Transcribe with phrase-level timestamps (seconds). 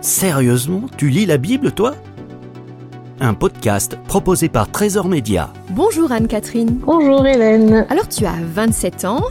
[0.00, 1.94] Sérieusement, tu lis la Bible, toi?
[3.20, 5.52] Un podcast proposé par Trésor Média.
[5.70, 6.78] Bonjour Anne-Catherine.
[6.86, 7.84] Bonjour Hélène.
[7.90, 9.24] Alors tu as 27 ans,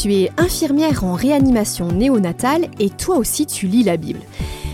[0.00, 4.20] tu es infirmière en réanimation néonatale et toi aussi tu lis la Bible.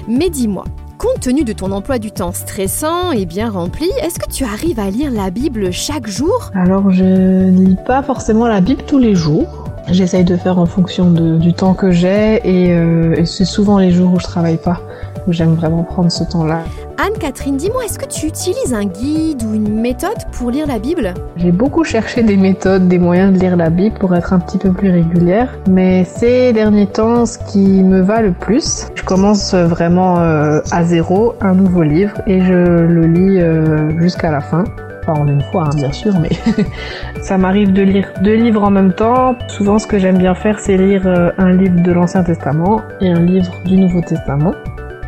[0.07, 0.65] Mais dis-moi,
[0.99, 4.79] compte tenu de ton emploi du temps stressant et bien rempli, est-ce que tu arrives
[4.81, 6.51] à lire la Bible chaque jour?
[6.55, 9.65] Alors je ne lis pas forcément la Bible tous les jours.
[9.91, 13.79] J'essaye de faire en fonction de- du temps que j'ai et, euh, et c'est souvent
[13.79, 14.81] les jours où je travaille pas
[15.27, 16.61] où j'aime vraiment prendre ce temps-là.
[16.97, 21.13] Anne-Catherine, dis-moi, est-ce que tu utilises un guide ou une méthode pour lire la Bible?
[21.37, 24.57] J'ai beaucoup cherché des méthodes, des moyens de lire la Bible pour être un petit
[24.59, 29.55] peu plus régulière, mais ces derniers temps, ce qui me va le plus, je commence
[29.55, 34.65] vraiment euh, à zéro un nouveau livre et je le lis euh, jusqu'à la fin.
[35.09, 36.29] Pas en une fois, hein, bien sûr, mais
[37.23, 39.37] ça m'arrive de lire deux livres en même temps.
[39.49, 43.09] Souvent, ce que j'aime bien faire, c'est lire euh, un livre de l'Ancien Testament et
[43.09, 44.53] un livre du Nouveau Testament.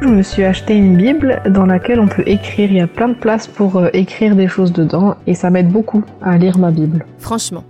[0.01, 2.71] Je me suis acheté une Bible dans laquelle on peut écrire.
[2.71, 5.69] Il y a plein de place pour euh, écrire des choses dedans et ça m'aide
[5.69, 7.05] beaucoup à lire ma Bible.
[7.19, 7.65] Franchement,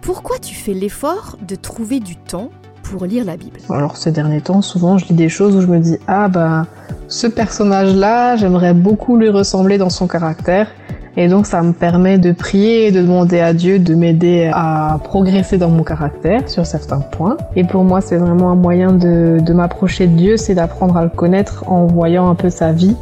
[0.00, 2.50] pourquoi tu fais l'effort de trouver du temps
[2.84, 3.58] pour lire la Bible?
[3.68, 6.66] Alors ces derniers temps, souvent je lis des choses où je me dis ah bah
[7.08, 10.68] ce personnage-là, j'aimerais beaucoup lui ressembler dans son caractère.
[11.16, 14.98] Et donc ça me permet de prier et de demander à Dieu de m'aider à
[15.02, 17.36] progresser dans mon caractère sur certains points.
[17.54, 21.04] Et pour moi c'est vraiment un moyen de, de m'approcher de Dieu, c'est d'apprendre à
[21.04, 22.96] le connaître en voyant un peu sa vie,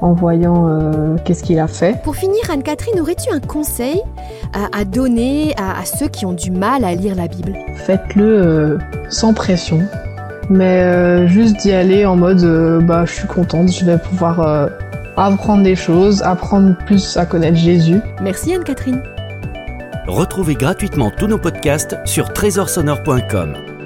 [0.00, 2.00] en voyant euh, qu'est-ce qu'il a fait.
[2.04, 4.00] Pour finir, Anne-Catherine, aurais-tu un conseil
[4.54, 7.54] à, à donner à, à ceux qui ont du mal à lire la Bible?
[7.74, 8.78] Faites-le euh,
[9.10, 9.80] sans pression,
[10.48, 12.42] mais euh, juste d'y aller en mode
[12.86, 14.70] bah je suis contente, je vais pouvoir
[15.26, 18.00] apprendre des choses, apprendre plus à connaître Jésus.
[18.20, 19.02] Merci Anne-Catherine.
[20.06, 23.77] Retrouvez gratuitement tous nos podcasts sur trésorsonore.com.